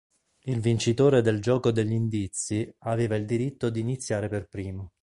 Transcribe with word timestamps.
Il 0.45 0.61
vincitore 0.61 1.21
del 1.21 1.39
"Gioco 1.39 1.69
degli 1.69 1.91
indizi" 1.91 2.67
aveva 2.79 3.15
il 3.15 3.25
diritto 3.27 3.69
di 3.69 3.81
iniziare 3.81 4.29
per 4.29 4.47
primo. 4.47 4.93